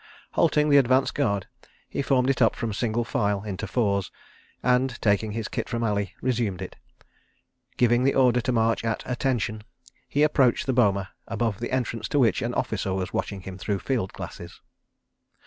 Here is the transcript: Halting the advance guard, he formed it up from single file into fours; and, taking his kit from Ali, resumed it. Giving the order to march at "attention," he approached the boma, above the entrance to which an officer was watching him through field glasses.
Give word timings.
Halting 0.31 0.69
the 0.69 0.77
advance 0.79 1.11
guard, 1.11 1.45
he 1.87 2.01
formed 2.01 2.27
it 2.31 2.41
up 2.41 2.55
from 2.55 2.73
single 2.73 3.03
file 3.03 3.43
into 3.43 3.67
fours; 3.67 4.11
and, 4.63 4.99
taking 4.99 5.33
his 5.33 5.47
kit 5.47 5.69
from 5.69 5.83
Ali, 5.83 6.15
resumed 6.21 6.59
it. 6.59 6.75
Giving 7.77 8.03
the 8.03 8.15
order 8.15 8.41
to 8.41 8.51
march 8.51 8.83
at 8.83 9.03
"attention," 9.05 9.63
he 10.09 10.23
approached 10.23 10.65
the 10.65 10.73
boma, 10.73 11.11
above 11.27 11.59
the 11.59 11.71
entrance 11.71 12.07
to 12.07 12.17
which 12.17 12.41
an 12.41 12.55
officer 12.55 12.95
was 12.95 13.13
watching 13.13 13.41
him 13.41 13.59
through 13.59 13.77
field 13.77 14.11
glasses. 14.11 14.59